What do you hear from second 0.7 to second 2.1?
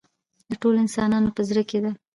انسانانو په زړه کې ده.